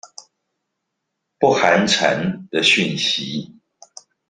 [1.37, 3.59] 不寒蟬的訊息